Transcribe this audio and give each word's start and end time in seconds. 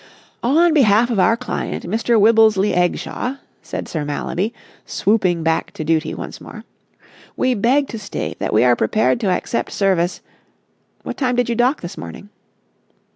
"On 0.41 0.73
behalf 0.73 1.11
of 1.11 1.19
our 1.19 1.37
client, 1.37 1.83
Mr. 1.83 2.19
Wibblesley 2.19 2.73
Eggshaw," 2.73 3.35
said 3.61 3.87
Sir 3.87 4.03
Mallaby, 4.03 4.51
swooping 4.83 5.43
back 5.43 5.69
to 5.73 5.83
duty 5.83 6.15
once 6.15 6.41
more, 6.41 6.63
"we 7.37 7.53
beg 7.53 7.87
to 7.89 7.99
state 7.99 8.39
that 8.39 8.51
we 8.51 8.63
are 8.63 8.75
prepared 8.75 9.19
to 9.19 9.29
accept 9.29 9.71
service... 9.71 10.21
what 11.03 11.17
time 11.17 11.35
did 11.35 11.49
you 11.49 11.55
dock 11.55 11.81
this 11.81 11.99
morning?" 11.99 12.29